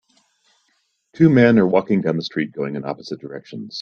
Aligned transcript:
Two 1.13 1.29
men 1.29 1.59
are 1.59 1.67
walking 1.67 2.01
down 2.01 2.15
the 2.15 2.23
street 2.23 2.53
going 2.53 2.75
in 2.75 2.83
opposite 2.85 3.19
directions. 3.21 3.69